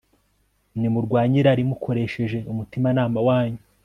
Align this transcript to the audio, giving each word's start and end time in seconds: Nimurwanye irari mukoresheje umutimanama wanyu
Nimurwanye 0.79 1.35
irari 1.41 1.63
mukoresheje 1.69 2.37
umutimanama 2.51 3.19
wanyu 3.27 3.61